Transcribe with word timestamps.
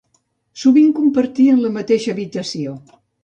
Sovint 0.61 0.87
compartien 0.99 1.61
la 1.65 1.71
mateixa 1.77 2.11
habitació. 2.17 2.77